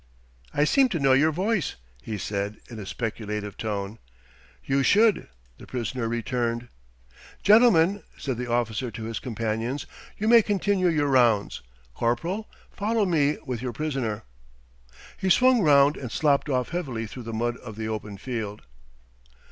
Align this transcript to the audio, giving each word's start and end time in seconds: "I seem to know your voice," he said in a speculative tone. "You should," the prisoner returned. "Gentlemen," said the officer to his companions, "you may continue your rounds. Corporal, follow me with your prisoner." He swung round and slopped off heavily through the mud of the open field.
"I 0.51 0.63
seem 0.63 0.89
to 0.89 0.99
know 0.99 1.13
your 1.13 1.31
voice," 1.31 1.75
he 2.01 2.17
said 2.17 2.57
in 2.71 2.79
a 2.79 2.87
speculative 2.87 3.55
tone. 3.55 3.99
"You 4.65 4.81
should," 4.81 5.29
the 5.59 5.67
prisoner 5.67 6.07
returned. 6.09 6.69
"Gentlemen," 7.43 8.01
said 8.17 8.37
the 8.39 8.49
officer 8.51 8.89
to 8.89 9.03
his 9.03 9.19
companions, 9.19 9.85
"you 10.17 10.27
may 10.27 10.41
continue 10.41 10.87
your 10.87 11.05
rounds. 11.05 11.61
Corporal, 11.93 12.49
follow 12.71 13.05
me 13.05 13.37
with 13.45 13.61
your 13.61 13.73
prisoner." 13.73 14.23
He 15.17 15.29
swung 15.29 15.61
round 15.61 15.97
and 15.97 16.11
slopped 16.11 16.49
off 16.49 16.69
heavily 16.69 17.05
through 17.05 17.21
the 17.29 17.31
mud 17.33 17.57
of 17.57 17.75
the 17.75 17.87
open 17.87 18.17
field. 18.17 18.63